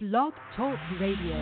[0.00, 1.34] Blog Talk Radio.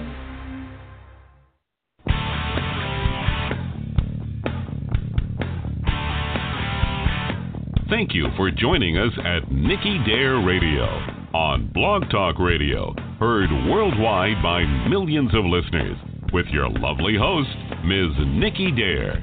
[7.91, 10.85] Thank you for joining us at Nicky Dare Radio
[11.35, 15.99] on Blog Talk Radio, heard worldwide by millions of listeners,
[16.33, 17.51] with your lovely host,
[17.85, 18.17] Ms.
[18.27, 19.23] Nicky Dare.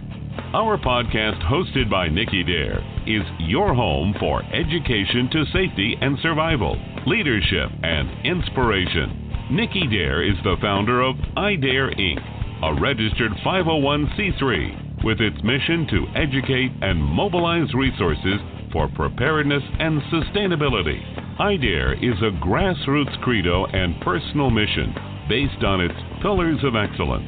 [0.53, 2.77] Our podcast, hosted by Nicky Dare,
[3.07, 6.77] is your home for education to safety and survival,
[7.07, 9.22] leadership and inspiration.
[9.51, 12.19] Nicky Dare is the founder of iDare Inc.,
[12.63, 18.39] a registered 501c3 with its mission to educate and mobilize resources
[18.71, 20.97] for preparedness and sustainability.
[21.39, 24.95] iDare is a grassroots credo and personal mission
[25.27, 27.27] based on its pillars of excellence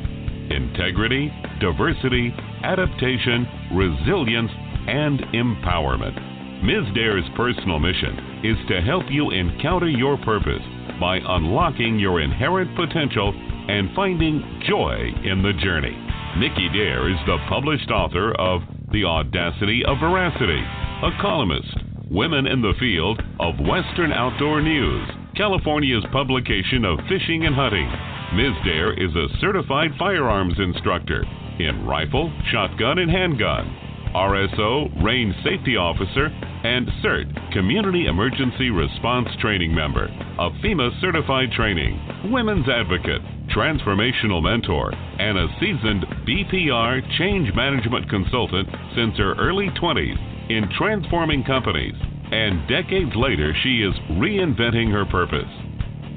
[0.51, 2.31] integrity, diversity,
[2.63, 4.51] adaptation, resilience,
[4.87, 6.15] and empowerment.
[6.63, 6.93] Ms.
[6.95, 10.61] Dare's personal mission is to help you encounter your purpose
[10.99, 13.33] by unlocking your inherent potential
[13.67, 15.95] and finding joy in the journey.
[16.37, 18.61] Nicky Dare is the published author of
[18.91, 20.61] The Audacity of Veracity,
[21.03, 21.75] a columnist,
[22.11, 27.89] Women in the Field of Western Outdoor News, California's publication of Fishing and Hunting.
[28.35, 28.53] Ms.
[28.63, 31.23] Dare is a certified firearms instructor
[31.59, 33.65] in rifle, shotgun, and handgun,
[34.13, 36.29] RSO, range safety officer,
[36.65, 43.21] and CERT, Community Emergency Response Training member, a FEMA certified training, women's advocate,
[43.55, 51.43] transformational mentor, and a seasoned BPR change management consultant since her early 20s in transforming
[51.43, 51.93] companies.
[52.31, 55.51] And decades later, she is reinventing her purpose.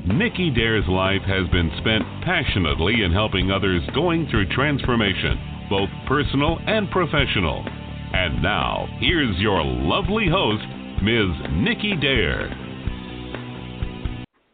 [0.07, 6.59] Nicky Dare's life has been spent passionately in helping others going through transformation, both personal
[6.67, 7.69] and professional.
[8.13, 10.65] And now, here's your lovely host,
[11.03, 11.51] Ms.
[11.53, 12.49] Nicky Dare.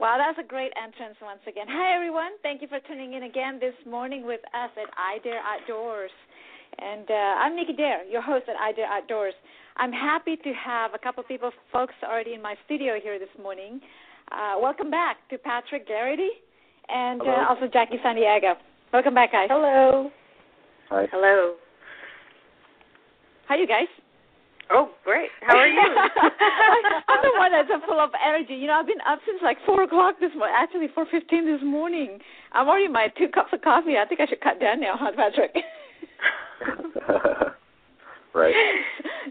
[0.01, 1.67] Wow, that's a great entrance once again.
[1.69, 2.33] Hi, everyone.
[2.43, 6.11] Thank you for tuning in again this morning with us at iDare Outdoors.
[6.79, 9.35] And uh, I'm Nicky Dare, your host at iDare Outdoors.
[9.77, 13.29] I'm happy to have a couple of people, folks, already in my studio here this
[13.41, 13.81] morning.
[14.33, 16.31] Uh, welcome back to Patrick Garrity
[16.89, 18.55] and uh, also Jackie Santiago.
[18.93, 19.47] Welcome back, guys.
[19.49, 20.11] Hello.
[20.91, 21.07] Hi.
[21.13, 21.55] Hello.
[23.47, 23.87] How you guys?
[24.71, 25.29] Oh, great.
[25.43, 25.79] How are you?
[25.81, 28.55] I'm the one that's full of energy.
[28.55, 30.55] You know, I've been up since like four o'clock this morning.
[30.57, 32.19] Actually, four fifteen this morning.
[32.53, 33.99] I'm already my two cups of coffee.
[33.99, 35.55] I think I should cut down now, huh, Patrick?
[38.35, 38.55] right.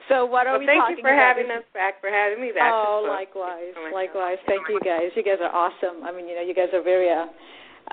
[0.09, 1.37] So what are well, we thank talking you for about?
[1.37, 2.71] having us back, for having me back.
[2.73, 4.37] Oh, It's likewise, Oh likewise.
[4.43, 4.47] God.
[4.51, 5.11] Thank you guys.
[5.15, 6.03] You guys are awesome.
[6.03, 7.27] I mean, you know, you guys are very, uh,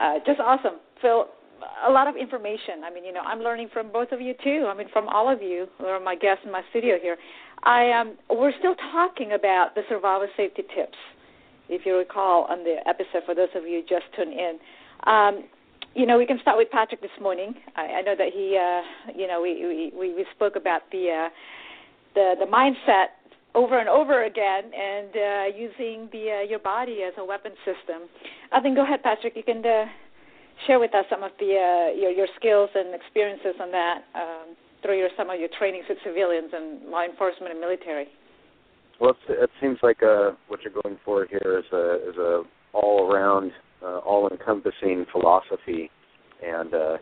[0.00, 0.80] uh, just awesome.
[1.00, 1.28] Phil,
[1.86, 2.84] a lot of information.
[2.84, 4.66] I mean, you know, I'm learning from both of you too.
[4.68, 7.16] I mean, from all of you who are my guests in my studio here.
[7.62, 10.96] I um, we're still talking about the survival safety tips,
[11.68, 13.22] if you recall on the episode.
[13.26, 14.58] For those of you just tuned in,
[15.04, 15.44] um,
[15.94, 17.54] you know, we can start with Patrick this morning.
[17.76, 21.28] I, I know that he, uh, you know, we we we spoke about the uh,
[22.14, 23.08] the the mindset
[23.54, 28.08] over and over again and uh, using the uh, your body as a weapon system.
[28.52, 29.36] I think go ahead, Patrick.
[29.36, 29.86] You can uh,
[30.66, 34.56] share with us some of the uh, your your skills and experiences on that um,
[34.82, 38.06] through your some of your trainings with civilians and law enforcement and military.
[39.00, 43.10] Well, it seems like uh, what you're going for here is a is a all
[43.10, 45.90] around, uh, all encompassing philosophy,
[46.42, 46.96] and uh,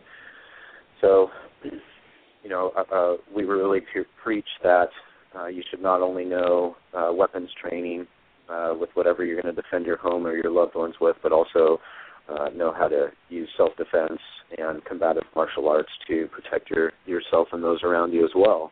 [1.01, 1.29] so
[1.63, 4.89] you know uh, uh, we really pre- preach that
[5.37, 8.07] uh, you should not only know uh, weapons training
[8.49, 11.31] uh, with whatever you're going to defend your home or your loved ones with, but
[11.31, 11.79] also
[12.29, 14.19] uh, know how to use self-defense
[14.57, 18.71] and combative martial arts to protect your yourself and those around you as well.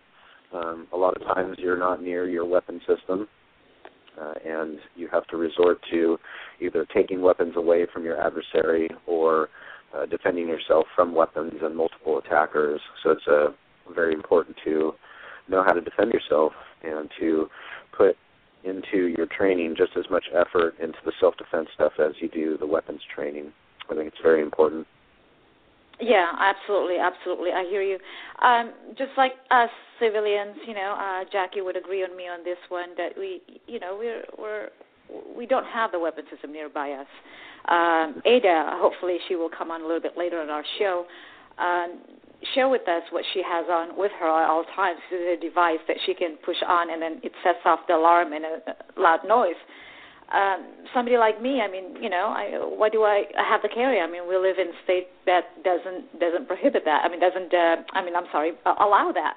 [0.54, 3.28] Um, a lot of times you're not near your weapon system,
[4.20, 6.18] uh, and you have to resort to
[6.62, 9.50] either taking weapons away from your adversary or
[9.96, 12.80] uh, defending yourself from weapons and multiple attackers.
[13.04, 13.48] So it's uh,
[13.94, 14.94] very important to
[15.50, 16.54] know how to defend yourself
[16.84, 17.48] and to
[17.96, 18.16] put
[18.64, 22.68] into your training just as much effort into the self-defense stuff as you do the
[22.68, 23.52] weapons training.
[23.90, 24.86] I think it's very important.
[26.00, 27.52] Yeah, absolutely, absolutely.
[27.52, 27.98] I hear you.
[28.44, 29.70] Um, just like us
[30.00, 33.80] civilians, you know, uh, Jackie would agree on me on this one that we, you
[33.80, 34.70] know, we're we're
[35.36, 37.08] we don't have the weapon system nearby us.
[37.68, 41.06] Um, Ada, hopefully, she will come on a little bit later on our show.
[41.58, 42.00] Um,
[42.54, 45.00] share with us what she has on with her at all times.
[45.10, 47.96] This is a device that she can push on, and then it sets off the
[47.96, 49.60] alarm and a loud noise.
[50.34, 53.70] Um, somebody like me, I mean, you know, I, why do I, I have to
[53.70, 54.02] carry?
[54.02, 57.04] I mean, we live in a state that doesn't doesn't prohibit that.
[57.06, 57.54] I mean, doesn't.
[57.54, 59.36] Uh, I mean, I'm sorry, uh, allow that.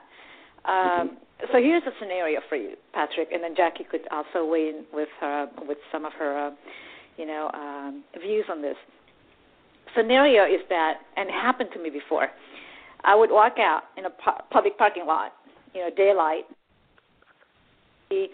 [0.69, 1.17] Um,
[1.53, 5.09] so here's a scenario for you, Patrick, and then Jackie could also weigh in with
[5.21, 6.51] her with some of her uh,
[7.21, 8.77] you know, um, views on this.
[9.95, 12.29] Scenario is that, and it happened to me before.
[13.05, 15.33] I would walk out in a pu- public parking lot,
[15.75, 16.45] you know, daylight.
[18.11, 18.31] It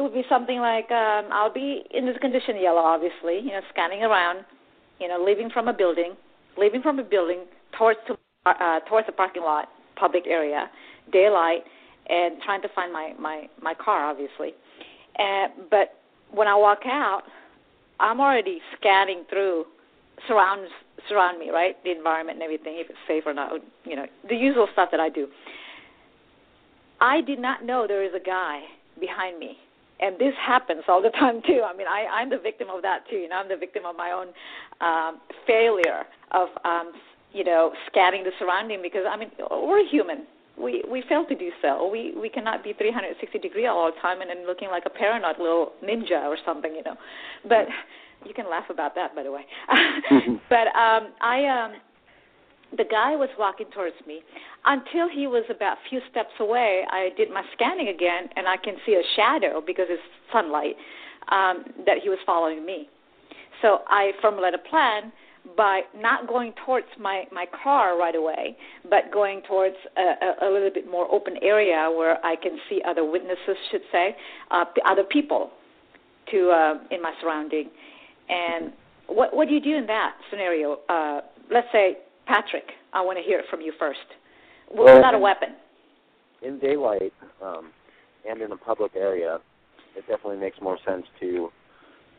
[0.00, 4.02] would be something like um, I'll be in this condition yellow, obviously, you know, scanning
[4.02, 4.44] around,
[5.00, 6.14] you know, leaving from a building,
[6.58, 7.44] leaving from a building
[7.78, 8.16] towards to,
[8.46, 10.70] uh, towards the parking lot, public area,
[11.12, 11.62] daylight,
[12.08, 14.52] and trying to find my my my car, obviously.
[15.16, 15.94] And but
[16.32, 17.22] when I walk out,
[18.00, 19.66] I'm already scanning through
[20.28, 20.70] surrounds
[21.08, 21.76] surround me, right?
[21.84, 23.52] The environment and everything, if it's safe or not,
[23.84, 25.28] you know, the usual stuff that I do.
[27.00, 28.62] I did not know there is a guy
[28.98, 29.58] behind me.
[30.00, 31.62] And this happens all the time too.
[31.64, 33.16] I mean, I, I'm the victim of that too.
[33.16, 34.28] You know, I'm the victim of my own
[34.80, 36.92] um, failure of, um,
[37.32, 40.26] you know, scanning the surrounding because I mean, we're human
[40.56, 41.88] we we fail to do so.
[41.90, 45.38] We we cannot be 360 degree all the time and then looking like a paranoid
[45.38, 46.96] little ninja or something, you know.
[47.48, 47.66] But
[48.26, 49.44] you can laugh about that, by the way.
[50.48, 51.72] but um, I um,
[52.76, 54.20] the guy was walking towards me
[54.66, 56.84] until he was about a few steps away.
[56.90, 60.76] I did my scanning again, and I can see a shadow because it's sunlight
[61.28, 62.88] um, that he was following me.
[63.62, 65.12] So I formulated a plan
[65.56, 68.56] by not going towards my my car right away,
[68.88, 72.80] but going towards a, a, a little bit more open area where I can see
[72.86, 74.16] other witnesses, should say,
[74.50, 75.50] uh, other people,
[76.30, 77.70] to uh, in my surrounding.
[78.28, 78.72] And
[79.08, 80.78] what what do you do in that scenario?
[80.88, 81.20] Uh,
[81.52, 83.98] let's say Patrick, I want to hear it from you first.
[84.74, 85.50] Well, without a weapon.
[86.42, 87.12] In daylight
[87.42, 87.70] um,
[88.28, 89.38] and in a public area,
[89.96, 91.48] it definitely makes more sense to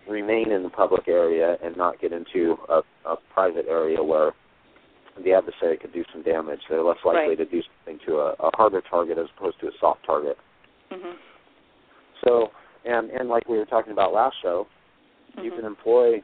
[0.09, 4.31] remain in the public area and not get into a, a private area where
[5.23, 6.59] the adversary could do some damage.
[6.69, 7.37] They're less likely right.
[7.37, 10.37] to do something to a, a harder target as opposed to a soft target.
[10.91, 11.17] Mm-hmm.
[12.23, 12.47] So,
[12.85, 14.67] and and like we were talking about last show,
[15.35, 15.45] mm-hmm.
[15.45, 16.21] you can employ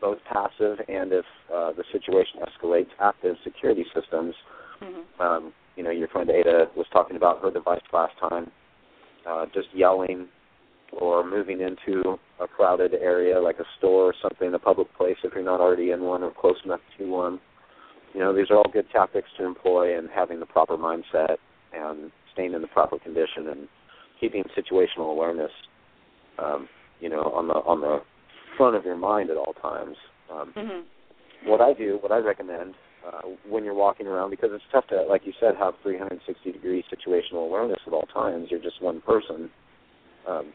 [0.00, 4.34] both passive and if uh, the situation escalates, active security systems.
[4.82, 5.20] Mm-hmm.
[5.20, 8.50] Um, you know, your friend Ada was talking about her device last time,
[9.28, 10.26] uh, just yelling
[10.92, 15.32] or moving into a crowded area like a store or something, a public place if
[15.34, 17.40] you're not already in one or close enough to one.
[18.14, 21.36] You know, these are all good tactics to employ and having the proper mindset
[21.74, 23.68] and staying in the proper condition and
[24.18, 25.50] keeping situational awareness
[26.38, 26.68] um,
[27.00, 28.00] you know, on the on the
[28.56, 29.96] front of your mind at all times.
[30.30, 31.48] Um, mm-hmm.
[31.48, 32.74] What I do, what I recommend
[33.06, 36.84] uh, when you're walking around, because it's tough to, like you said, have 360 degree
[36.92, 38.48] situational awareness at all times.
[38.50, 39.50] You're just one person.
[40.26, 40.52] Um,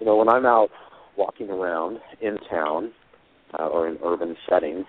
[0.00, 0.70] you know, when I'm out
[1.16, 2.92] walking around in town
[3.58, 4.84] uh, or in urban setting,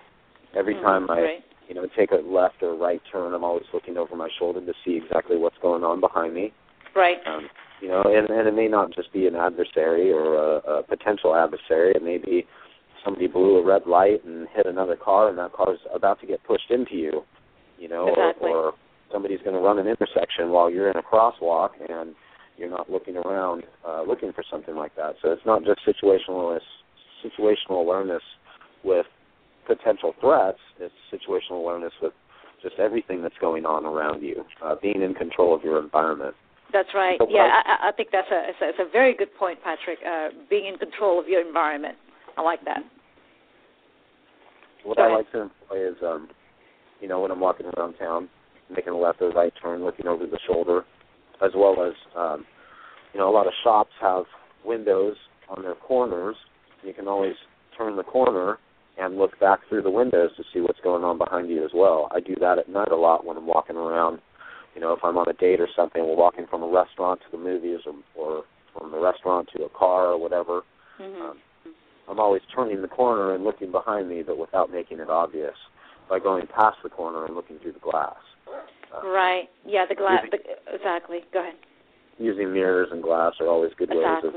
[0.56, 1.44] every mm, time I, right.
[1.68, 4.72] you know, take a left or right turn, I'm always looking over my shoulder to
[4.84, 6.52] see exactly what's going on behind me.
[6.94, 7.18] Right.
[7.26, 7.48] Um,
[7.80, 11.34] you know, and, and it may not just be an adversary or a, a potential
[11.34, 11.92] adversary.
[11.94, 12.46] It may be
[13.04, 16.44] somebody blew a red light and hit another car, and that car's about to get
[16.44, 17.22] pushed into you.
[17.78, 18.50] You know, exactly.
[18.50, 18.72] or, or
[19.10, 22.14] somebody's going to run an intersection while you're in a crosswalk, and
[22.58, 25.14] you're not looking around uh, looking for something like that.
[25.22, 26.58] So it's not just situational
[27.24, 28.22] situational awareness
[28.84, 29.06] with
[29.66, 30.58] potential threats.
[30.78, 32.12] It's situational awareness with
[32.62, 36.34] just everything that's going on around you, uh, being in control of your environment.
[36.72, 37.18] That's right.
[37.18, 39.98] So yeah, I, I think that's a it's, a it's a very good point, Patrick.
[40.06, 41.96] Uh, being in control of your environment,
[42.36, 42.80] I like that.
[44.84, 46.28] What I like to employ is, um,
[47.00, 48.28] you know, when I'm walking around town,
[48.74, 50.84] making a left or right turn, looking over the shoulder,
[51.42, 52.46] as well as, um,
[53.12, 54.24] you know, a lot of shops have
[54.64, 55.16] windows
[55.48, 56.36] on their corners.
[56.82, 57.34] You can always
[57.76, 58.58] turn the corner
[58.98, 62.08] and look back through the windows to see what's going on behind you as well.
[62.14, 64.20] I do that at night a lot when I'm walking around.
[64.74, 67.36] You know, if I'm on a date or something, we're walking from a restaurant to
[67.36, 68.44] the movies, or, or
[68.76, 70.62] from the restaurant to a car or whatever.
[71.00, 71.22] Mm-hmm.
[71.22, 71.38] Um,
[72.08, 75.54] I'm always turning the corner and looking behind me, but without making it obvious
[76.08, 78.16] by going past the corner and looking through the glass.
[78.48, 79.48] Uh, right.
[79.64, 79.86] Yeah.
[79.88, 80.24] The glass.
[80.72, 81.20] exactly.
[81.32, 81.54] Go ahead.
[82.18, 84.34] Using mirrors and glass are always good ways of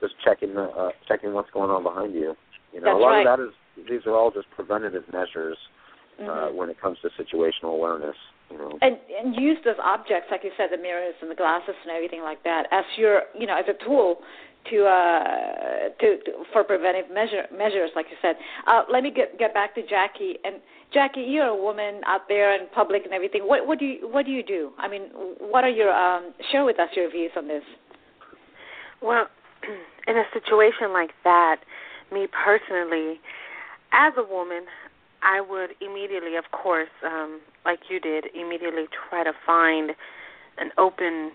[0.00, 2.34] just checking the, uh, checking what's going on behind you.
[2.72, 3.26] You know, That's a lot right.
[3.26, 5.56] of that is these are all just preventative measures
[6.20, 6.54] uh, Mhm.
[6.54, 8.16] when it comes to situational awareness.
[8.50, 11.74] You know, and and use those objects like you said the mirrors and the glasses
[11.82, 14.18] and everything like that as your you know as a tool
[14.70, 18.36] to uh to, to for preventive measure measures like you said.
[18.66, 20.38] Uh let me get get back to jackie.
[20.44, 20.56] And
[20.92, 23.42] jackie you're a woman out there in public and everything.
[23.42, 24.72] What what do you what do you do?
[24.78, 25.08] I mean
[25.40, 27.64] what are your um share with us your views on this.
[29.02, 29.26] Well,
[30.06, 31.56] in a situation like that,
[32.12, 33.20] me personally,
[33.92, 34.64] as a woman,
[35.24, 39.92] I would immediately, of course, um, like you did, immediately try to find
[40.58, 41.32] an open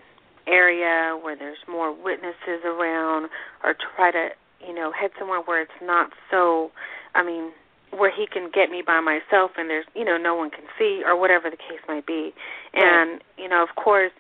[0.48, 3.30] area where there's more witnesses around,
[3.64, 4.30] or try to
[4.66, 6.72] you know, head somewhere where it's not so.
[7.16, 7.52] I mean,
[7.92, 11.02] where he can get me by myself and there's you know no one can see
[11.06, 12.32] or whatever the case might be
[12.74, 13.22] and right.
[13.38, 14.12] you know of course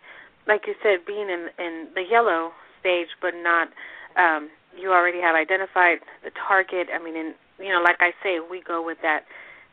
[0.47, 3.69] like you said being in in the yellow stage but not
[4.17, 8.39] um you already have identified the target i mean and you know like i say
[8.39, 9.25] we go with that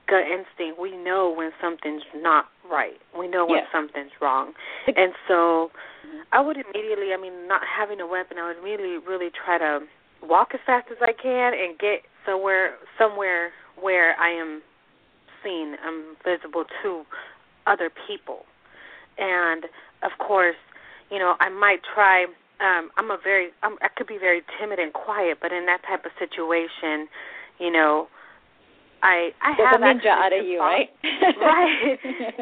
[0.09, 3.67] gut instinct we know when something's not right we know when yes.
[3.73, 4.53] something's wrong
[4.87, 5.71] and so
[6.33, 9.81] i would immediately i mean not having a weapon i would immediately really try to
[10.23, 14.63] walk as fast as i can and get somewhere somewhere where I am
[15.45, 17.03] seen, I'm visible to
[17.67, 18.41] other people.
[19.19, 19.65] And
[20.03, 20.57] of course,
[21.11, 22.25] you know, I might try
[22.61, 25.83] um I'm a very I'm, I could be very timid and quiet, but in that
[25.89, 27.09] type of situation,
[27.59, 28.09] you know,
[29.07, 30.91] I I There's have a ninja out of you, right?
[31.39, 31.99] right.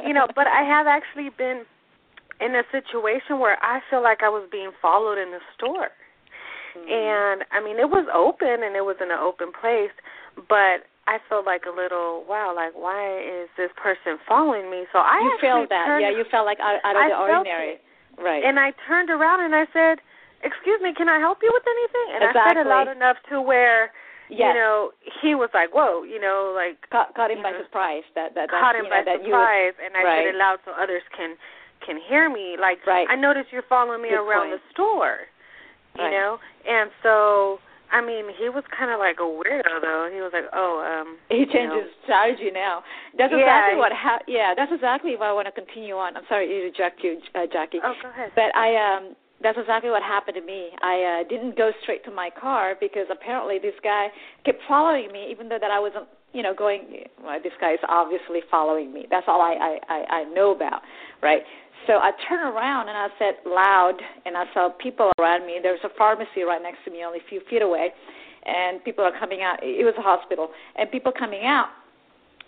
[0.07, 1.69] You know, but I have actually been
[2.41, 5.93] in a situation where I feel like I was being followed in the store.
[6.73, 6.89] Mm.
[6.89, 9.93] And I mean, it was open and it was in an open place,
[10.49, 14.89] but I felt like a little wow, like why is this person following me?
[14.89, 16.17] So I you actually felt that, turned, yeah.
[16.17, 17.77] You felt like out, out of I the ordinary,
[18.17, 18.41] right?
[18.41, 20.01] And I turned around and I said,
[20.41, 23.37] "Excuse me, can I help you with anything?" And I said it loud enough to
[23.45, 23.93] where
[24.31, 24.39] yes.
[24.41, 24.91] you know
[25.23, 28.05] he was like, "Whoa," you know, like caught, caught him by know, surprise.
[28.15, 30.19] That that caught that, him know, by that surprise, and I right.
[30.25, 31.37] said it loud so others can
[31.85, 32.57] can hear me.
[32.59, 33.07] Like Right.
[33.11, 34.61] I noticed you're following me Good around point.
[34.61, 35.29] the store,
[35.97, 36.11] you Right.
[36.13, 37.61] know, and so
[37.93, 40.09] I mean he was kind of like a weirdo though.
[40.13, 42.03] He was like, "Oh, um." He you changes know.
[42.05, 42.83] strategy now.
[43.19, 43.93] That's Yeah, exactly what.
[43.93, 46.17] Ha- yeah, that's exactly what I want to continue on.
[46.17, 47.81] I'm sorry to interject you, uh, Jackie.
[47.85, 48.33] Oh, go ahead.
[48.35, 49.15] But I um
[49.45, 50.71] that's exactly what happened to me.
[50.83, 54.09] I uh didn't go straight to my car because apparently this guy
[54.45, 57.85] kept following me even though that I wasn't, you know, going well, this guy is
[57.89, 59.07] obviously following me.
[59.11, 60.81] That's all I I I, I know about,
[61.23, 61.43] right?
[61.87, 65.59] So I turned around and I said loud and I saw people around me.
[65.63, 67.93] There was a pharmacy right next to me only a few feet away
[68.47, 69.63] and people are coming out.
[69.63, 71.69] It was a hospital and people coming out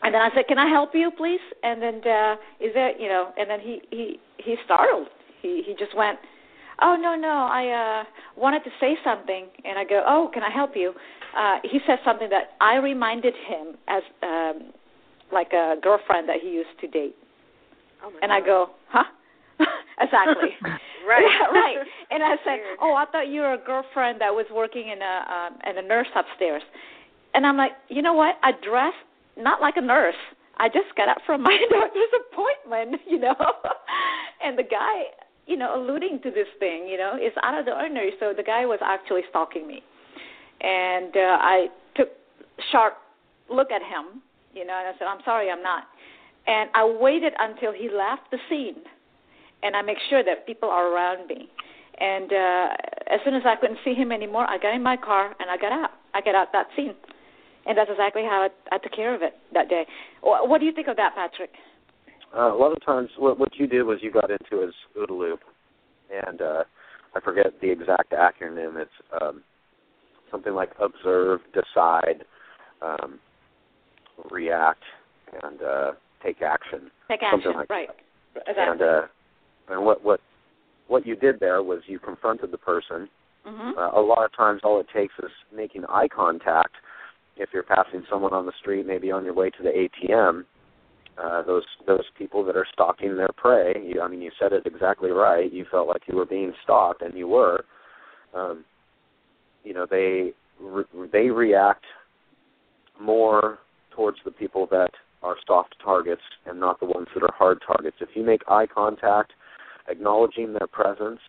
[0.02, 3.08] and then I said, "Can I help you, please?" And then uh is there, you
[3.08, 5.08] know, and then he he he startled.
[5.42, 6.18] He he just went,
[6.80, 8.04] "Oh no, no, I uh
[8.36, 10.94] wanted to say something." And I go, "Oh, can I help you?"
[11.36, 14.72] Uh he said something that I reminded him as um
[15.32, 17.16] like a girlfriend that he used to date.
[18.04, 19.04] Oh my And I go, "Huh?"
[20.00, 20.50] exactly.
[21.06, 21.22] Right.
[21.22, 21.76] Yeah, right.
[22.10, 25.14] And I said, "Oh, I thought you were a girlfriend that was working in a
[25.30, 26.62] um and a nurse upstairs."
[27.32, 28.38] And I'm like, "You know what?
[28.42, 28.92] I dress
[29.36, 30.16] not like a nurse.
[30.56, 33.36] I just got up from my doctor's appointment, you know."
[34.42, 35.04] and the guy,
[35.46, 38.12] you know, alluding to this thing, you know, is out of the ordinary.
[38.18, 39.82] So the guy was actually stalking me.
[40.60, 42.08] And uh, I took
[42.72, 42.94] sharp
[43.48, 44.22] look at him,
[44.54, 45.84] you know, and I said, "I'm sorry, I'm not."
[46.46, 48.82] And I waited until he left the scene
[49.62, 51.48] and I make sure that people are around me.
[51.98, 52.68] And uh,
[53.10, 55.56] as soon as I couldn't see him anymore, I got in my car and I
[55.56, 55.90] got out.
[56.14, 56.94] I got out that scene,
[57.66, 59.86] and that's exactly how I, I took care of it that day.
[60.22, 61.50] What do you think of that, Patrick?
[62.34, 65.18] Uh, a lot of times, what what you did was you got into his OODA
[65.18, 65.40] loop,
[66.26, 66.64] and uh,
[67.14, 68.80] I forget the exact acronym.
[68.80, 68.90] It's
[69.20, 69.42] um,
[70.30, 72.24] something like observe, decide,
[72.82, 73.18] um,
[74.30, 74.82] react,
[75.42, 75.92] and uh,
[76.22, 76.90] take action.
[77.08, 77.88] Take Something action, like right?
[78.34, 78.86] And Exactly.
[78.86, 80.20] uh, and what what
[80.88, 83.08] what you did there was you confronted the person.
[83.44, 86.74] hmm Uh, a lot of times, all it takes is making eye contact.
[87.36, 90.44] If you're passing someone on the street, maybe on your way to the ATM,
[91.22, 93.74] uh, those those people that are stalking their prey.
[93.84, 95.52] You, I mean, you said it exactly right.
[95.52, 97.64] You felt like you were being stalked, and you were.
[98.34, 98.64] Um,
[99.64, 101.84] you know, they re- they react
[103.00, 103.58] more
[103.94, 104.90] towards the people that
[105.22, 107.96] are soft targets and not the ones that are hard targets.
[108.00, 109.32] If you make eye contact,
[109.88, 111.20] acknowledging their presence,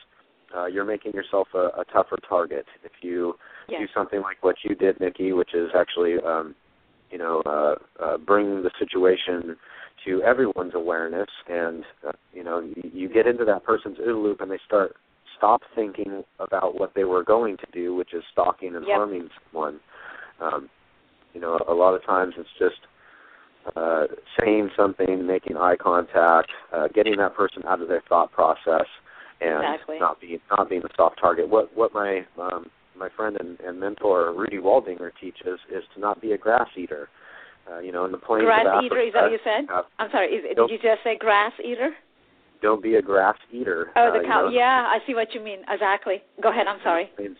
[0.55, 2.65] uh, you're making yourself a, a tougher target.
[2.83, 3.35] If you
[3.69, 3.81] Yes.
[3.81, 6.55] do something like what you did, Nicky, which is actually, um,
[7.11, 9.55] you know, uh, uh, bring the situation
[10.05, 14.41] to everyone's awareness, and uh, you know, you, you get into that person's OODA loop,
[14.41, 14.95] and they start
[15.37, 18.95] stop thinking about what they were going to do, which is stalking and Yep.
[18.95, 19.79] harming someone.
[20.41, 20.69] Um,
[21.33, 22.87] you know, a lot of times it's just
[23.75, 24.05] uh,
[24.39, 28.87] saying something, making eye contact, uh, getting that person out of their thought process,
[29.41, 29.99] and Exactly.
[29.99, 31.47] not being not being a soft target.
[31.49, 36.21] What what my um, my friend and, and mentor Rudy Waldinger teaches is to not
[36.21, 37.09] be a grass eater.
[37.69, 39.65] Uh, you know, in the plains Grass of eater, Africa, is that what you said?
[39.73, 40.27] uh, I'm sorry.
[40.27, 41.91] Is, did you just say grass eater?
[42.61, 43.91] don't be a grass eater.
[43.95, 44.41] Oh, uh, the you cow.
[44.45, 45.59] know, Yeah, I see what you mean.
[45.69, 46.23] Exactly.
[46.41, 46.65] Go ahead.
[46.67, 47.11] I'm sorry.
[47.19, 47.35] In,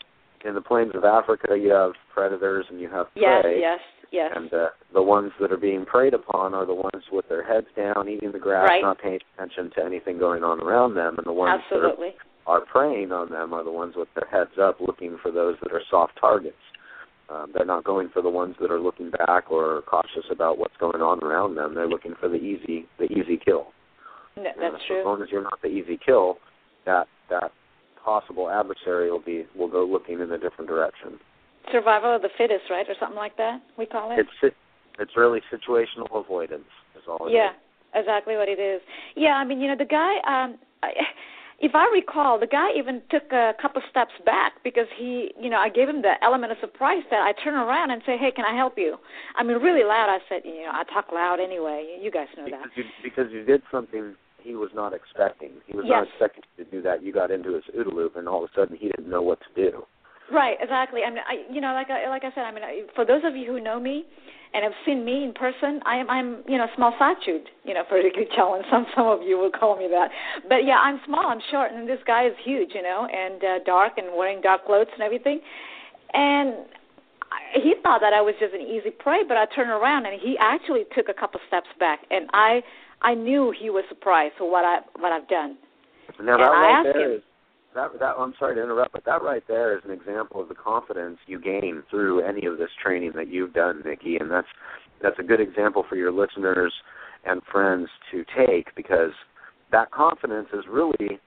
[0.45, 3.59] in the plains of Africa, you have predators and you have Yes, prey.
[3.59, 3.79] yes,
[4.11, 4.31] yes.
[4.35, 7.65] And uh, the ones that are being preyed upon are the ones with their heads
[7.75, 8.81] down, eating the grass, Right.
[8.83, 11.15] not paying attention to anything going on around them.
[11.17, 12.09] And the ones Absolutely.
[12.09, 15.31] that are, are preying on them are the ones with their heads up, looking for
[15.31, 16.55] those that are soft targets.
[17.29, 20.77] Um, they're not going for the ones that are looking back or cautious about what's
[20.79, 21.75] going on around them.
[21.75, 23.67] They're looking for the easy the easy kill.
[24.37, 25.01] No, that's true.
[25.01, 26.37] As long as you're not the easy kill,
[26.85, 27.51] that that
[28.03, 31.19] possible adversary will be will go looking in a different direction.
[31.69, 33.61] Survival of the fittest, right, or something like that.
[33.77, 34.19] We call it.
[34.19, 34.55] It's
[34.97, 36.63] it's really situational avoidance.
[36.95, 37.27] Is all.
[37.27, 37.55] It yeah, is.
[37.93, 38.79] exactly what it is.
[39.17, 40.15] Yeah, I mean, you know, the guy.
[40.25, 40.91] um I,
[41.59, 45.57] if I recall, the guy even took a couple steps back because he, you know,
[45.57, 48.45] I gave him the element of surprise that I turn around and say, "Hey, can
[48.45, 48.97] I help you?"
[49.35, 50.09] I mean, really loud.
[50.09, 51.97] I said, you know, I talk loud anyway.
[51.99, 52.77] You guys know because that.
[52.77, 55.51] you because you did something he was not expecting.
[55.65, 55.93] He was Yes.
[55.95, 57.03] not expecting you to do that.
[57.03, 59.39] You got into his OODA loop, and all of a sudden he didn't know what
[59.41, 59.85] to do.
[60.31, 61.01] Right, exactly.
[61.05, 63.21] I mean, I, you know, like I, like I said, I mean, I, for those
[63.23, 64.05] of you who know me
[64.53, 67.83] and have seen me in person, I am, I'm, you know, small statured, you know,
[67.87, 68.65] for a good challenge.
[68.71, 70.09] Some, some of you will call me that.
[70.49, 73.63] But yeah, I'm small, I'm short, and this guy is huge, you know, and uh,
[73.65, 75.39] dark and wearing dark clothes and everything.
[76.13, 76.53] And
[77.31, 80.19] I, he thought that I was just an easy prey, but I turned around and
[80.19, 82.61] he actually took a couple steps back, and I,
[83.01, 85.57] I knew he was surprised for what I, what I've done.
[86.21, 87.21] Now And that I right there him- is
[87.77, 90.55] that that I'm sorry to interrupt, but that right there is an example of the
[90.55, 94.47] confidence you gain through any of this training that you've done, Nicky, and that's
[95.01, 96.73] that's a good example for your listeners
[97.25, 99.11] and friends to take because
[99.71, 101.19] that confidence is really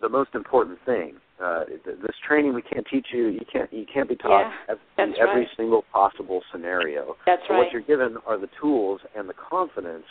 [0.00, 1.14] the most important thing.
[1.42, 3.28] Uh, this training we can't teach you.
[3.28, 5.48] You can't you can't be taught Yeah, every, every right.
[5.56, 7.14] single possible scenario.
[7.26, 7.58] That's But right.
[7.64, 10.04] what you're given are the tools and the confidence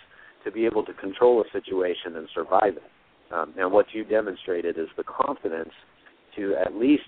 [0.46, 2.84] to be able to control a situation and survive it.
[3.34, 5.72] Um, and what you demonstrated is the confidence
[6.36, 7.03] to at least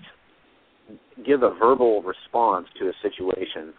[1.24, 3.72] give a verbal response to a situation,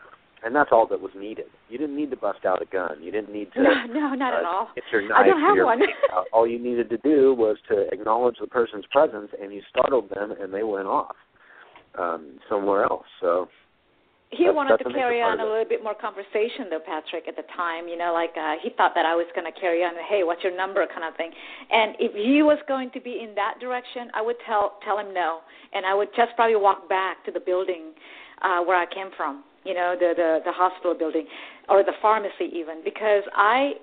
[0.44, 1.46] and that's all that was needed.
[1.70, 3.02] You didn't need to bust out a gun.
[3.02, 4.70] You didn't need to No, no, not at uh, all.
[4.74, 5.82] get your knife I don't have your one.
[6.14, 6.26] out.
[6.34, 10.32] All you needed to do was to acknowledge the person's presence, and you startled them,
[10.40, 11.16] and they went off
[12.00, 13.06] um, somewhere else.
[13.20, 13.50] So
[14.32, 17.36] he That's- wanted that's to carry on a little bit more conversation though patrick at
[17.36, 19.94] the time you know like uh he thought that i was going to carry on
[20.10, 20.86] hey what's your number?
[20.88, 21.32] kind of thing.
[21.72, 25.14] And if he was going to be in that direction i would tell tell him
[25.14, 25.40] no.
[25.74, 27.92] And i would just probably walk back to the building
[28.42, 31.28] uh where i came from you know the the the hospital building
[31.70, 33.74] or the pharmacy even because i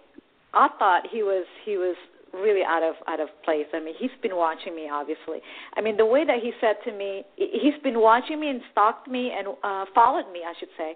[0.55, 1.97] i thought he was he was
[2.39, 3.67] really out of out of place.
[3.75, 5.39] I mean, he's been watching me obviously.
[5.77, 9.09] I mean, the way that he said to me, he's been watching me and stalked
[9.09, 10.95] me and uh followed me, I should say.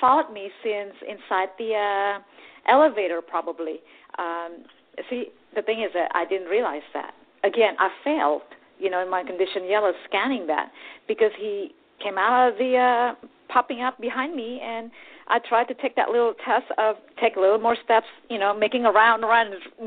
[0.00, 3.80] Followed me since inside the uh elevator probably.
[4.18, 4.64] Um
[5.10, 7.14] see, the thing is that I didn't realize that.
[7.44, 8.42] Again, I failed,
[8.78, 10.70] you know, in my condition yellow scanning that
[11.06, 14.90] because he came out of the uh popping up behind me and
[15.28, 18.52] I tried to take that little test of take a little more steps, you know,
[18.56, 19.86] making a round around uh,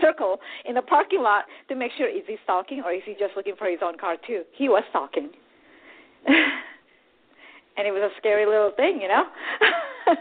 [0.00, 3.36] circle in the parking lot to make sure is he stalking or is he just
[3.36, 4.42] looking for his own car too.
[4.52, 5.30] He was stalking,
[6.26, 9.24] and it was a scary little thing, you know.
[10.06, 10.14] Yeah,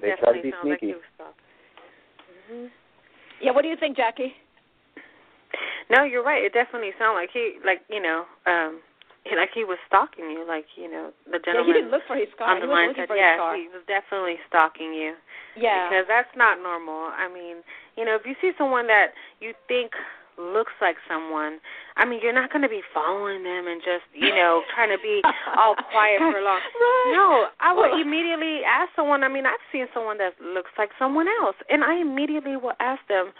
[0.00, 0.86] They try to definitely be sounds like sneaky.
[0.86, 1.34] he was stalking.
[2.48, 2.66] hmm
[3.40, 4.34] yeah, what do you think, Jackie?
[5.90, 6.44] No, you're right.
[6.44, 8.78] It definitely sounded like he, like you know, um,
[9.24, 10.44] he, like he was stalking you.
[10.46, 11.62] Like you know, the gentleman.
[11.62, 12.54] Yeah, he didn't look for his car.
[12.54, 15.14] on He the was line looking said, yeah, he was definitely stalking you.
[15.56, 15.88] yeah.
[15.88, 17.10] Because that's not normal.
[17.14, 17.62] I mean,
[17.96, 19.92] you know, if you see someone that you think
[20.40, 21.60] looks like someone,
[21.96, 24.98] I mean, you're not going to be following them and just, you know, trying to
[24.98, 25.20] be
[25.60, 26.58] all quiet for long.
[26.82, 27.12] Right.
[27.14, 29.22] No, I would immediately ask someone.
[29.22, 33.00] I mean, I've seen someone that looks like someone else, and I immediately will ask
[33.08, 33.32] them,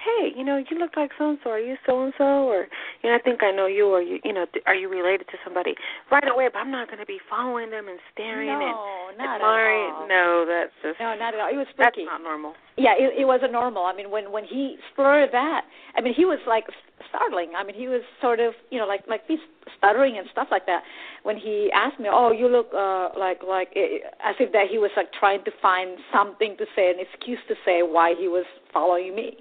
[0.00, 1.50] "Hey, you know, you look like so and so.
[1.50, 2.24] Are you so and so?
[2.48, 2.66] Or,
[3.02, 3.86] you know, I think I know you.
[3.86, 5.74] Or you, you know, are you related to somebody?"
[6.10, 9.36] Right away, but I'm not going to be following them and staring no, and not
[9.36, 9.86] admiring.
[9.86, 10.08] at all.
[10.08, 11.48] No, that's just No, not at all.
[11.52, 12.54] It was that's not normal.
[12.76, 13.84] Yeah, it, it wasn't normal.
[13.84, 15.62] I mean, when when he splurred that,
[15.96, 16.64] I mean, he was like
[17.08, 17.52] startling.
[17.56, 19.40] I mean, he was sort of, you know, like like he's
[19.76, 20.82] stuttering and stuff like that.
[21.22, 24.78] When he asked me, "Oh, you look uh like like eh, as if that he
[24.78, 28.44] was like trying to find something to say, an excuse to say why he was
[28.72, 29.36] following me."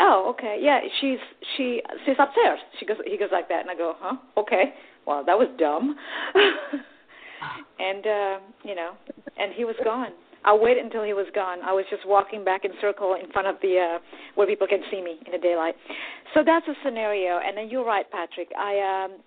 [0.00, 0.58] Oh, okay.
[0.60, 1.18] Yeah, she's
[1.56, 2.58] she she's upstairs.
[2.78, 4.16] She goes he goes like that, and I go, "Huh?
[4.36, 4.74] Okay.
[5.06, 5.96] Well, that was dumb."
[7.78, 8.92] and uh, you know,
[9.38, 10.12] and he was gone.
[10.44, 11.58] I waited until he was gone.
[11.64, 13.98] I was just walking back in circle in front of the uh
[14.36, 15.74] where people can see me in the daylight.
[16.34, 17.40] So that's a scenario.
[17.44, 18.48] And then you're right, Patrick.
[18.56, 19.18] I um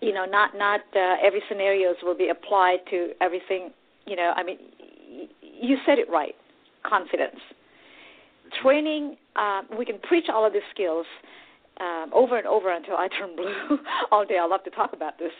[0.00, 3.70] you know, not not uh, every scenarios will be applied to everything,
[4.06, 4.58] you know, I mean
[5.40, 6.34] you said it right.
[6.84, 7.40] Confidence.
[8.64, 11.06] Training uh, we can preach all of these skills
[11.80, 13.78] um, over and over until I turn blue
[14.10, 14.38] all day.
[14.40, 15.32] I love to talk about this,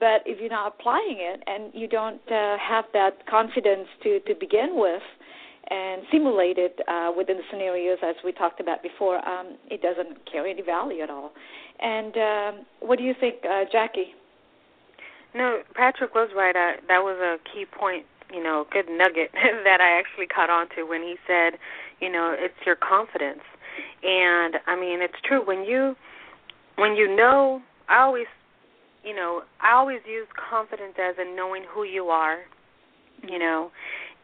[0.00, 4.34] but if you're not applying it and you don't uh, have that confidence to to
[4.34, 5.02] begin with
[5.70, 10.30] and simulate it uh, within the scenarios as we talked about before, um, it doesn't
[10.30, 11.32] carry any value at all.
[11.80, 14.14] And um, what do you think, uh, Jackie?
[15.34, 16.54] No, Patrick was right.
[16.54, 19.30] I, that was a key point, you know, good nugget
[19.64, 21.58] that I actually caught on to when he said,
[22.02, 23.46] you know, it's your confidence.
[24.02, 25.94] And I mean, it's true when you
[26.76, 28.26] when you know, I always,
[29.04, 32.38] you know, I always use confidence as in knowing who you are,
[33.22, 33.70] you know,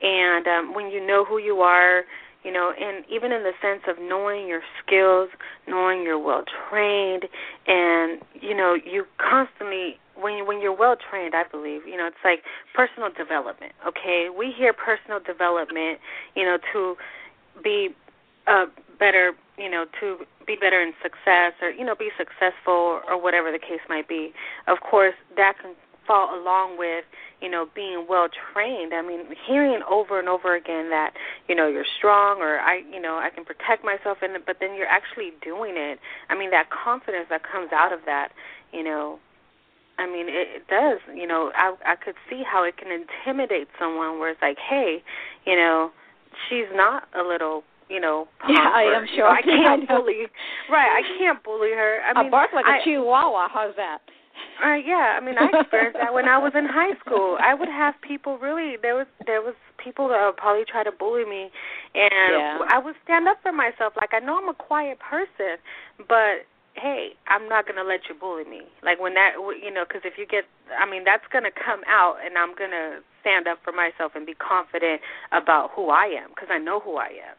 [0.02, 2.02] and um when you know who you are,
[2.42, 5.28] you know, and even in the sense of knowing your skills,
[5.68, 7.24] knowing you're well trained,
[7.68, 12.06] and you know, you constantly when you, when you're well trained, I believe, you know,
[12.08, 12.42] it's like
[12.74, 13.72] personal development.
[13.86, 16.00] Okay, we hear personal development,
[16.34, 16.96] you know, to
[17.62, 17.90] be
[18.46, 18.66] a
[18.98, 23.52] better, you know, to be better in success or you know, be successful or whatever
[23.52, 24.32] the case might be.
[24.66, 25.74] Of course, that can
[26.06, 27.04] fall along with
[27.42, 31.12] you know being well trained i mean hearing over and over again that
[31.48, 34.56] you know you're strong or i you know i can protect myself in it but
[34.58, 38.30] then you're actually doing it i mean that confidence that comes out of that
[38.72, 39.18] you know
[40.00, 41.00] I mean, it, it does.
[41.12, 44.20] You know, I I could see how it can intimidate someone.
[44.20, 45.02] Where it's like, hey,
[45.44, 45.90] you know,
[46.48, 49.28] she's not a little, you know, yeah, I am sure.
[49.28, 50.26] I can't bully.
[50.70, 52.00] Right, I can't bully her.
[52.02, 53.48] I mean, I bark like I, a chihuahua.
[53.52, 53.98] How's that?
[54.64, 57.38] Uh, yeah, I mean, I experienced that when I was in high school.
[57.42, 58.76] I would have people really.
[58.80, 61.50] There was there was people that would probably try to bully me,
[61.94, 62.58] and yeah.
[62.68, 63.94] I would stand up for myself.
[63.96, 65.58] Like I know I'm a quiet person,
[66.08, 66.46] but
[66.80, 68.62] hey, I'm not gonna let you bully me.
[68.82, 70.44] Like when that, you know, because if you get,
[70.78, 74.34] I mean, that's gonna come out, and I'm gonna stand up for myself and be
[74.34, 77.36] confident about who I am, because I know who I am.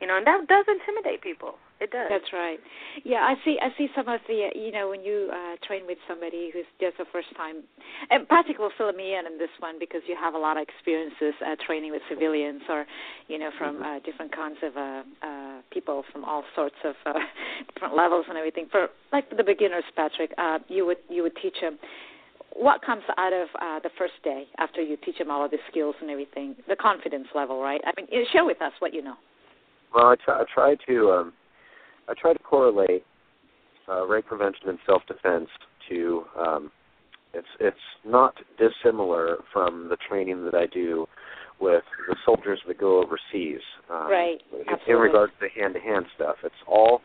[0.00, 1.56] You know, and that does intimidate people.
[1.82, 2.06] It does.
[2.08, 2.60] That's right.
[3.02, 3.58] Yeah, I see.
[3.60, 4.54] I see some of the.
[4.54, 7.66] You know, when you uh, train with somebody who's just a first time,
[8.08, 10.62] and Patrick will fill me in on this one because you have a lot of
[10.62, 12.86] experiences uh, training with civilians or,
[13.26, 13.98] you know, from mm-hmm.
[13.98, 17.18] uh, different kinds of uh, uh, people from all sorts of uh,
[17.74, 18.68] different levels and everything.
[18.70, 21.80] For like the beginners, Patrick, uh, you would you would teach them
[22.54, 25.58] what comes out of uh, the first day after you teach them all of the
[25.68, 27.80] skills and everything, the confidence level, right?
[27.84, 29.16] I mean, share with us what you know.
[29.92, 31.32] Well, I try, I try to um,
[32.08, 33.04] I try to correlate
[33.88, 35.48] uh, rape prevention and self defense
[35.88, 36.70] to um,
[37.34, 41.06] it's it's not dissimilar from the training that I do
[41.60, 43.60] with the soldiers that go overseas.
[43.90, 44.38] Um, right.
[44.52, 47.00] In, in regards to the hand to hand stuff, it's all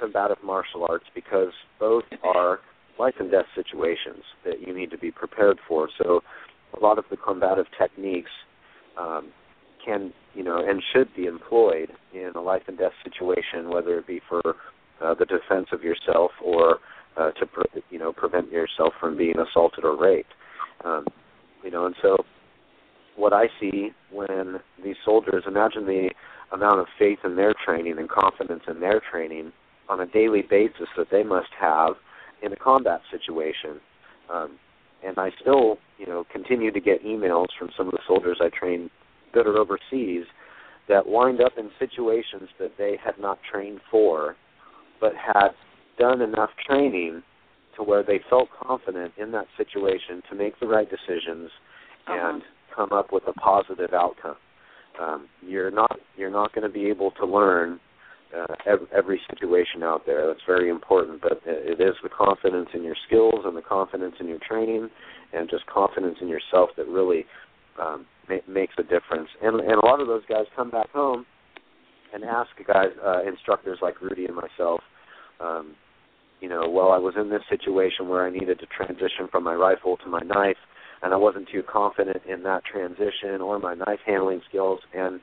[0.00, 2.60] combative martial arts because both are
[2.98, 5.88] life and death situations that you need to be prepared for.
[6.02, 6.20] So
[6.76, 8.30] a lot of the combative techniques
[8.98, 9.30] um,
[9.84, 14.06] can you know and should be employed in a life and death situation, whether it
[14.06, 14.40] be for
[15.00, 16.78] uh, the defense of yourself or
[17.16, 20.32] uh, to pre- you know prevent yourself from being assaulted or raped.
[20.84, 21.06] Um,
[21.64, 22.16] you know, and so
[23.16, 26.10] what I see when these soldiers imagine the
[26.52, 29.52] amount of faith in their training and confidence in their training
[29.88, 31.94] on a daily basis that they must have
[32.42, 33.80] in a combat situation.
[34.32, 34.58] Um,
[35.04, 38.48] and I still, you know, continue to get emails from some of the soldiers I
[38.48, 38.90] train
[39.34, 40.24] that are overseas
[40.88, 44.36] that wind up in situations that they had not trained for,
[45.00, 45.50] but had
[45.98, 47.22] done enough training
[47.76, 51.50] to where they felt confident in that situation to make the right decisions
[52.06, 52.34] uh-huh.
[52.34, 52.42] and
[52.74, 54.36] come up with a positive outcome.
[55.00, 57.80] Um, you're not you're not going to be able to learn
[58.36, 60.26] uh, every, every situation out there.
[60.26, 64.28] That's very important, but it is the confidence in your skills and the confidence in
[64.28, 64.90] your training
[65.32, 67.24] and just confidence in yourself that really
[67.80, 69.28] um, ma- makes a difference.
[69.42, 71.26] And and a lot of those guys come back home
[72.12, 74.80] and ask guys, uh, instructors like Rudy and myself,
[75.40, 75.74] um,
[76.40, 79.54] you know, well, I was in this situation where I needed to transition from my
[79.54, 80.56] rifle to my knife,
[81.02, 85.20] and I wasn't too confident in that transition or my knife handling skills, and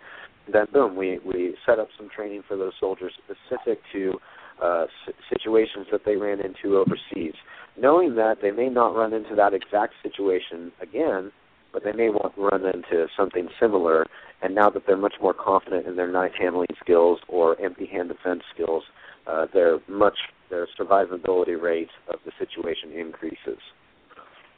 [0.51, 4.13] then boom, we we set up some training for those soldiers specific to
[4.61, 4.85] uh,
[5.31, 7.33] situations that they ran into overseas,
[7.77, 11.31] knowing that they may not run into that exact situation again,
[11.73, 14.05] but they may want to run into something similar.
[14.41, 18.09] And now that they're much more confident in their knife handling skills or empty hand
[18.09, 18.83] defense skills,
[19.27, 20.17] uh, their much
[20.49, 23.59] their survivability rate of the situation increases.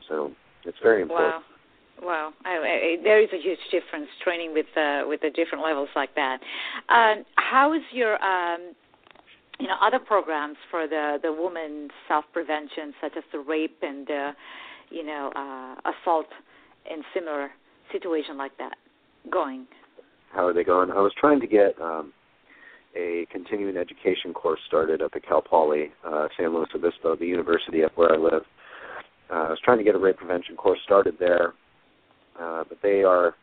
[0.07, 0.31] So
[0.65, 1.33] it's very important.
[1.35, 1.41] Wow.
[2.03, 5.89] Wow, I, I, there is a huge difference training with uh, with the different levels
[5.95, 6.39] like that.
[6.89, 8.73] Um, how is your um,
[9.59, 14.09] you know other programs for the the woman self prevention, such as the rape and
[14.09, 14.31] uh,
[14.89, 16.25] you know uh, assault
[16.89, 17.49] in similar
[17.91, 18.75] situation like that
[19.31, 19.67] going?
[20.31, 20.91] How are they going?
[20.91, 22.13] I was trying to get um,
[22.95, 27.83] a continuing education course started up at Cal Poly, uh, San Luis Obispo, the university
[27.83, 28.43] up where I live.
[29.29, 31.53] Uh, I was trying to get a rape prevention course started there,
[32.39, 33.35] uh, but they are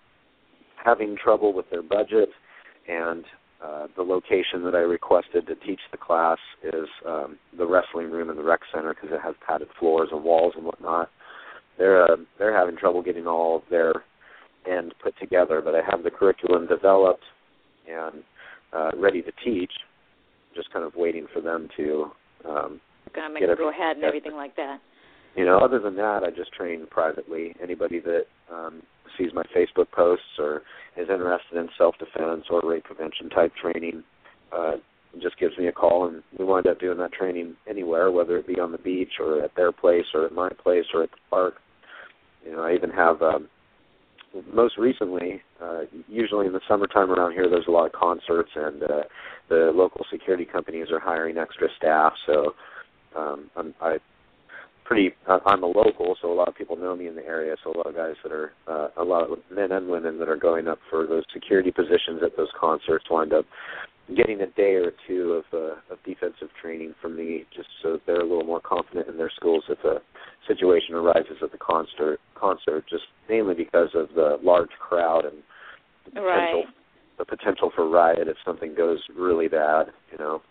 [0.82, 2.28] having trouble with their budget,
[2.88, 3.24] and
[3.64, 8.30] uh, the location that I requested to teach the class is um, the wrestling room
[8.30, 11.10] in the rec center because it has padded floors and walls and whatnot
[11.78, 13.92] they're uh, they're having trouble getting all of their
[14.70, 15.62] end put together.
[15.64, 17.24] But I have the curriculum developed
[17.88, 18.22] and
[18.72, 19.72] uh, ready to teach.
[20.54, 22.06] Just kind of waiting for them to
[22.48, 22.80] um,
[23.32, 24.78] make it go ahead and everything like that.
[25.36, 27.54] You know, other than that, I just train privately.
[27.62, 28.82] Anybody that um,
[29.16, 30.62] sees my Facebook posts or
[30.96, 34.02] is interested in self-defense or rape prevention type training,
[34.52, 34.76] uh,
[35.22, 38.46] just gives me a call, and we wind up doing that training anywhere, whether it
[38.46, 41.16] be on the beach or at their place or at my place or at the
[41.30, 41.54] park.
[42.48, 43.22] You know, I even have.
[43.22, 43.48] Um,
[44.52, 48.82] most recently, uh, usually in the summertime around here, there's a lot of concerts, and
[48.82, 49.02] uh,
[49.48, 52.12] the local security companies are hiring extra staff.
[52.26, 52.54] So
[53.16, 53.96] um, I'm, I
[54.84, 55.10] pretty.
[55.26, 57.56] I'm a local, so a lot of people know me in the area.
[57.62, 60.28] So a lot of guys that are, uh, a lot of men and women that
[60.28, 63.44] are going up for those security positions at those concerts wind up
[64.16, 68.20] getting a day or two of uh, of defensive training from me, just so they're
[68.20, 70.00] a little more confident in their schools if a
[70.46, 72.20] situation arises at the concert.
[72.34, 75.36] Concert, just mainly because of the large crowd and
[76.06, 76.64] the potential right.
[77.18, 79.86] the potential for riot if something goes really bad.
[80.12, 80.42] You know.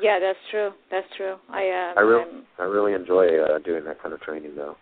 [0.00, 0.70] Yeah, that's true.
[0.90, 1.36] That's true.
[1.48, 4.76] I uh, I really I'm, I really enjoy uh, doing that kind of training though.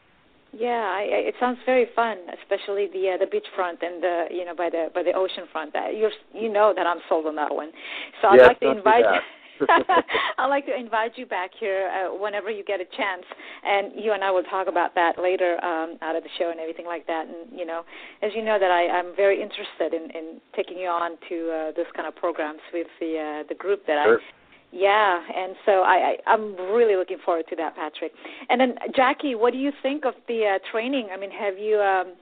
[0.53, 4.44] Yeah, I, I, it sounds very fun, especially the uh, the beachfront and the you
[4.44, 5.73] know by the by the ocean front.
[5.73, 7.71] That you you know that I'm sold on that one.
[8.23, 9.05] So I'd yeah, like to invite.
[10.38, 13.25] I'd like to invite you back here uh, whenever you get a chance,
[13.64, 16.61] and you and I will talk about that later um, out of the show and
[16.61, 17.27] everything like that.
[17.27, 17.83] And you know,
[18.23, 21.73] as you know, that I, I'm very interested in, in taking you on to uh,
[21.73, 24.18] this kind of programs with the uh, the group that Sure.
[24.18, 24.23] I
[24.71, 28.12] yeah, and so I, I I'm really looking forward to that, Patrick.
[28.51, 31.09] And then Jackie, what do you think of the uh, training?
[31.12, 32.12] I mean, have you um,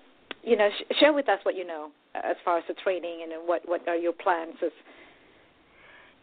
[0.44, 3.32] you know sh- share with us what you know as far as the training and
[3.48, 4.54] what what are your plans?
[4.64, 4.70] As,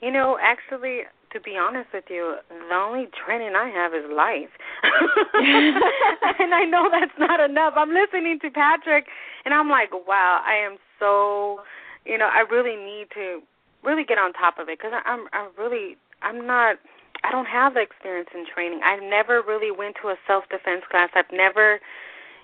[0.03, 4.51] You know, actually, to be honest with you, the only training I have is life.
[6.39, 7.73] and I know that's not enough.
[7.77, 9.05] I'm listening to Patrick
[9.45, 11.61] and I'm like, wow, I am so,
[12.05, 13.39] you know, I really need to
[13.81, 16.77] really get on top of it cuz I'm I'm really I'm not
[17.23, 18.81] I don't have the experience in training.
[18.83, 21.09] I've never really went to a self-defense class.
[21.15, 21.79] I've never,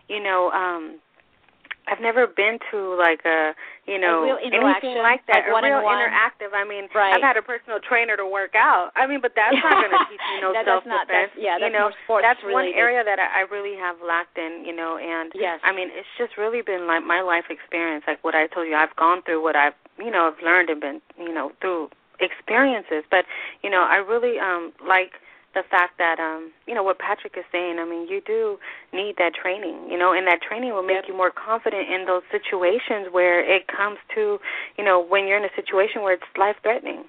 [0.07, 0.99] you know, um
[1.87, 3.53] I've never been to like a
[3.87, 5.47] you know real anything like that.
[5.49, 5.97] like a real one-on-one.
[5.97, 6.53] interactive.
[6.53, 7.13] I mean, Right.
[7.15, 8.91] I've had a personal trainer to work out.
[8.95, 11.31] I mean, but that's not going to teach you no That- self not- defense.
[11.33, 13.97] that's- yeah, you that's know, more sports that's one area that I, I really have
[14.05, 14.63] lacked in.
[14.65, 15.59] You know, and Yes.
[15.63, 18.03] I mean, it's just really been like my life experience.
[18.05, 20.79] Like what I told you, I've gone through what I've you know I've learned and
[20.81, 21.89] been you know through
[22.19, 23.03] experiences.
[23.09, 23.25] But
[23.63, 25.13] you know, I really um like
[25.59, 27.75] the fact that um you know what Patrick is saying.
[27.79, 28.55] I mean, you do
[28.95, 31.11] need that training, you know, and that training will make Yep.
[31.11, 34.39] you more confident in those situations where it comes to,
[34.77, 37.03] you know, when you're in a situation where it's life threatening.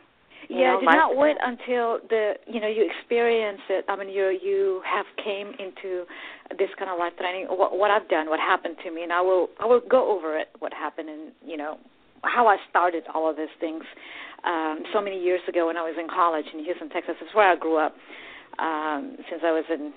[0.48, 3.84] Yeah, know, do not wait until the you know you experience it.
[3.88, 6.04] I mean, you you have came into
[6.58, 7.46] this kind of life training.
[7.46, 10.36] What, what I've done, what happened to me, and I will I will go over
[10.36, 10.48] it.
[10.58, 11.78] What happened, and you know
[12.22, 13.84] how I started all of these things
[14.44, 17.14] um, so many years ago when I was in college in Houston, Texas.
[17.20, 17.94] That's where I grew up
[18.61, 19.92] um, since I was in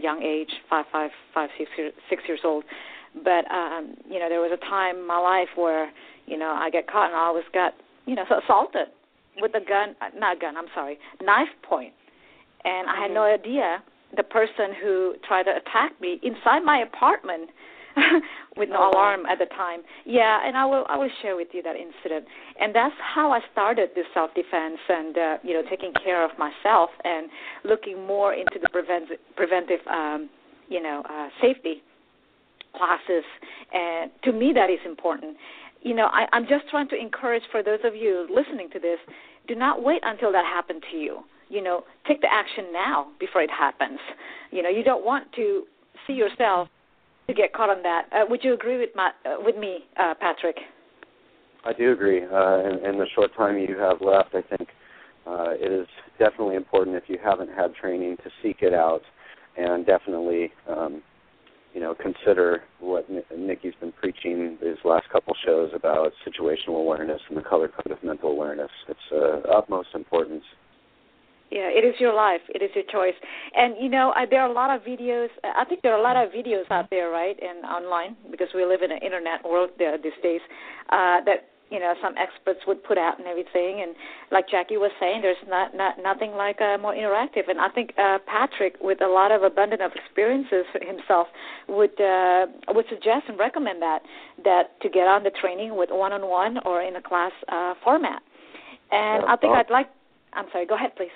[0.00, 2.64] young age, five, five, five, six, year, six years old.
[3.22, 5.90] But um, you know, there was a time in my life where
[6.26, 7.74] you know I got caught and I always got
[8.06, 8.88] you know assaulted
[9.40, 10.56] with a gun, not a gun.
[10.56, 11.92] I'm sorry, knife point,
[12.64, 13.82] and I had no idea
[14.16, 17.50] the person who tried to attack me inside my apartment
[18.56, 18.90] with no Oh, wow.
[18.92, 19.80] alarm at the time.
[20.04, 22.26] Yeah, and I will I will share with you that incident.
[22.60, 26.30] And that's how I started this self defense and uh, you know taking care of
[26.38, 27.28] myself and
[27.64, 30.28] looking more into the prevent preventive um,
[30.68, 31.82] you know uh, safety
[32.76, 33.24] classes.
[33.72, 35.36] And to me, that is important.
[35.82, 38.98] You know, I, I'm just trying to encourage for those of you listening to this,
[39.46, 41.20] do not wait until that happened to you.
[41.50, 43.98] You know, take the action now before it happens.
[44.50, 45.64] You know, you don't want to
[46.06, 46.68] see yourself
[47.26, 48.06] to get caught on that.
[48.12, 50.56] Uh, would you agree with my uh, with me, uh, Patrick?
[51.64, 52.22] I do agree.
[52.22, 54.68] Uh, in, in the short time you have left, I think
[55.26, 55.86] uh, it is
[56.18, 59.00] definitely important if you haven't had training to seek it out,
[59.56, 61.02] and definitely, um,
[61.72, 67.20] you know, consider what Ni- Nicky's been preaching these last couple shows about situational awareness
[67.28, 68.70] and the color code of mental awareness.
[68.88, 70.44] It's uh, utmost importance.
[71.50, 72.40] Yeah, it is your life.
[72.48, 73.14] It is your choice.
[73.54, 75.28] And you know, I, there are a lot of videos.
[75.44, 78.64] I think there are a lot of videos out there, right, and online because we
[78.64, 80.40] live in an internet world there these days.
[80.90, 83.82] Uh, that you know some experts would put out and everything.
[83.82, 83.94] And
[84.32, 87.48] like Jackie was saying, there's not not nothing like uh, more interactive.
[87.48, 91.28] And I think uh, Patrick, with a lot of abundant of experiences himself,
[91.68, 94.00] would uh, would suggest and recommend that
[94.44, 98.22] that to get on the training with one-on-one or in a class uh, format.
[98.90, 99.90] And Yeah, I think well- I'd like.
[100.32, 100.66] I'm sorry.
[100.66, 101.14] Go ahead, please.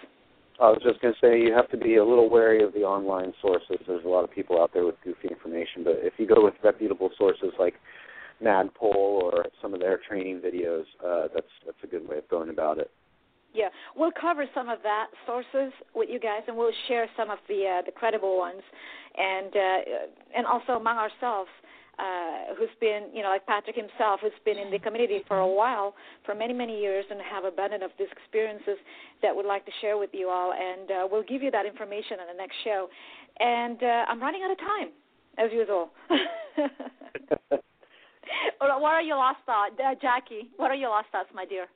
[0.61, 2.81] I was just going to say you have to be a little wary of the
[2.81, 3.79] online sources.
[3.87, 6.55] There's a lot of people out there with goofy information, but if you go with
[6.65, 7.75] reputable sources like
[8.43, 12.51] Magpul or some of their training videos, uh, that's that's a good way of going
[12.51, 12.91] about it.
[13.55, 17.39] Yeah, we'll cover some of that sources with you guys, and we'll share some of
[17.49, 18.63] the uh, the credible ones,
[19.17, 19.79] and uh,
[20.37, 21.51] and also among ourselves
[21.99, 25.47] uh, who's been, you know, like Patrick himself, who's been in the community for a
[25.47, 28.79] while, for many, many years, and have abundant of these experiences
[29.23, 30.53] that would like to share with you all.
[30.53, 32.89] And uh, we'll give you that information on the next show.
[33.41, 34.89] And uh, I'm running out of time,
[35.39, 35.91] as usual.
[38.59, 40.51] what are your last thoughts, uh, Jackie?
[40.57, 41.67] What are your last thoughts, my dear?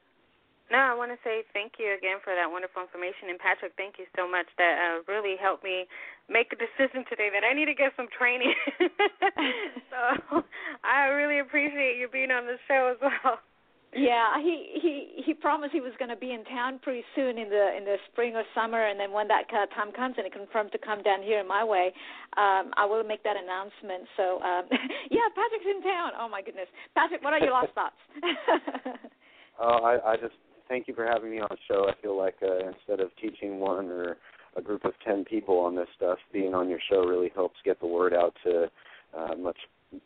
[0.72, 3.28] No, I want to say thank you again for that wonderful information.
[3.28, 4.48] And Patrick, thank you so much.
[4.56, 5.84] That uh, really helped me
[6.32, 8.56] make a decision today that I need to get some training.
[9.92, 10.40] so
[10.80, 13.44] I really appreciate you being on the show as well.
[13.92, 17.52] Yeah, he he he promised he was going to be in town pretty soon in
[17.52, 20.72] the in the spring or summer, and then when that time comes and he confirmed
[20.72, 21.92] to come down here in my way,
[22.40, 24.08] um, I will make that announcement.
[24.16, 24.64] So um,
[25.12, 26.16] yeah, Patrick's in town.
[26.16, 28.00] Oh my goodness, Patrick, what are your last thoughts?
[29.60, 30.34] Oh, I, I just
[30.72, 31.86] thank you for having me on the show.
[31.86, 34.16] I feel like uh, instead of teaching one or
[34.56, 37.78] a group of ten people on this stuff, being on your show really helps get
[37.78, 38.70] the word out to
[39.16, 39.58] uh, much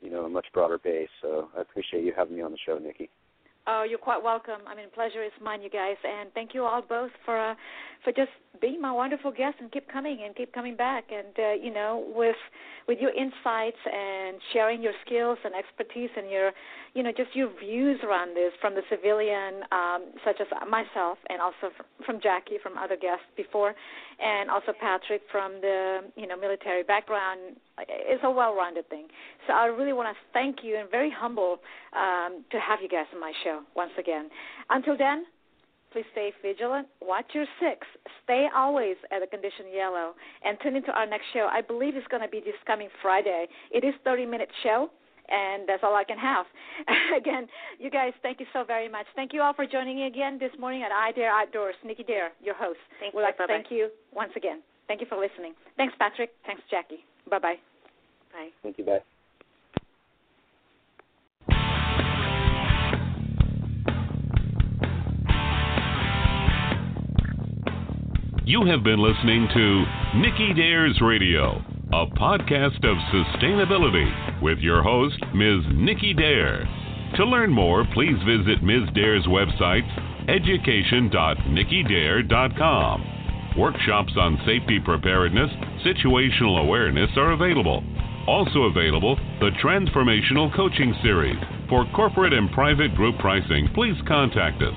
[0.02, 1.08] you know a much broader base.
[1.22, 3.08] So I appreciate you having me on the show, Nicky.
[3.68, 4.62] Oh, you're quite welcome.
[4.68, 7.54] I mean, pleasure is mine, you guys, and thank you all both for uh,
[8.04, 11.06] for just being my wonderful guests and keep coming and keep coming back.
[11.10, 12.36] And uh, you know, with
[12.86, 16.52] with your insights and sharing your skills and expertise and your,
[16.94, 21.42] you know, just your views around this from the civilian, um, such as myself, and
[21.42, 21.74] also
[22.04, 23.74] from Jackie, from other guests before,
[24.20, 27.56] and also Patrick from the, you know, military background.
[27.78, 29.06] It's a well-rounded thing.
[29.46, 31.58] So I really want to thank you and very humble
[31.94, 34.28] um, to have you guys on my show once again.
[34.70, 35.26] Until then,
[35.96, 36.88] Please stay vigilant.
[37.00, 37.86] Watch your six.
[38.22, 40.12] Stay always at the condition yellow.
[40.44, 41.48] And tune into our next show.
[41.50, 43.46] I believe it's going to be this coming Friday.
[43.70, 44.90] It is 30 minute show.
[45.28, 46.44] And that's all I can have.
[47.16, 49.06] again, you guys, thank you so very much.
[49.16, 51.74] Thank you all for joining me again this morning at I Dare Outdoors.
[51.82, 52.78] Nicky Dare, your host.
[53.00, 53.26] Thank We'd you.
[53.26, 54.60] like to thank you once again.
[54.86, 55.54] Thank you for listening.
[55.78, 56.30] Thanks, Patrick.
[56.44, 57.04] Thanks, Jackie.
[57.30, 57.56] Bye-bye.
[58.32, 58.48] Bye.
[58.62, 59.00] Thank you, bye.
[68.44, 69.84] You have been listening to
[70.20, 71.60] Nicky Dares Radio,
[71.92, 75.64] a podcast of sustainability with your host, Ms.
[75.74, 76.64] Nicky Dare.
[77.16, 78.88] To learn more, please visit Ms.
[78.94, 79.82] Dare's website,
[80.28, 83.04] education.nickydare.com.
[83.58, 85.50] Workshops on safety preparedness,
[85.86, 87.82] situational awareness are available.
[88.26, 91.38] Also available, the Transformational Coaching Series.
[91.68, 94.74] For corporate and private group pricing, please contact us.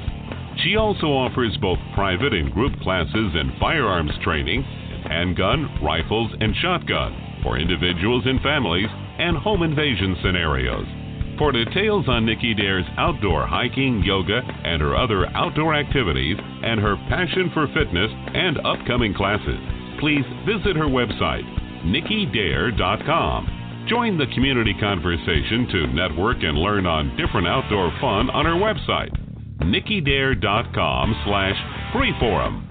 [0.63, 4.62] She also offers both private and group classes in firearms training,
[5.10, 10.86] handgun, rifles, and shotgun for individuals and families, and home invasion scenarios.
[11.39, 16.98] For details on Nicky Dare's outdoor hiking, yoga, and her other outdoor activities, and her
[17.08, 19.58] passion for fitness and upcoming classes,
[19.99, 21.45] please visit her website,
[21.85, 23.85] nickydare.com.
[23.88, 29.12] Join the community conversation to network and learn on different outdoor fun on her website
[29.62, 31.55] nickydare.com slash
[31.93, 32.65] freeforum.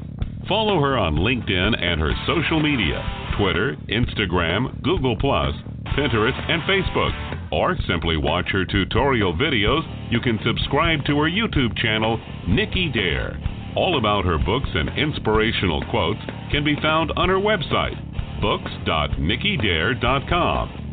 [0.48, 3.04] Follow her on LinkedIn and her social media,
[3.38, 7.12] Twitter, Instagram, Google+, Pinterest, and Facebook.
[7.52, 9.82] Or simply watch her tutorial videos.
[10.10, 13.38] You can subscribe to her YouTube channel, Nicky Dare.
[13.76, 17.94] All about her books and inspirational quotes can be found on her website,
[18.40, 20.84] books.nickydare.com.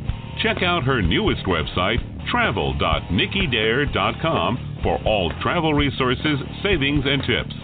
[0.41, 7.55] Check out her newest website, travel.nickydare.com for all travel resources, savings, and tips.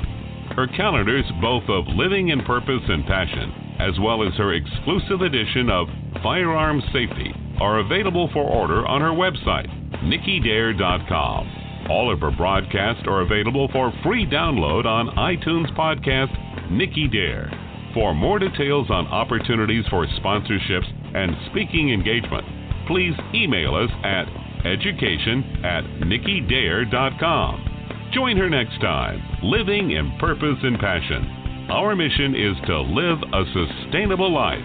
[0.56, 5.70] Her calendars, both of Living in Purpose and Passion, as well as her exclusive edition
[5.70, 5.88] of
[6.24, 9.68] Firearms Safety, are available for order on her website,
[10.04, 11.88] nickydare.com.
[11.90, 17.50] All of her broadcasts are available for free download on iTunes Podcast Nicky Dare.
[17.94, 22.46] For more details on opportunities for sponsorships and speaking engagement,
[22.88, 24.26] please email us at
[24.66, 27.68] education at nickydare.com.
[28.14, 31.68] Join her next time, living in purpose and passion.
[31.70, 34.64] Our mission is to live a sustainable life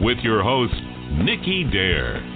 [0.00, 0.74] with your host,
[1.24, 2.29] Nicky Dare.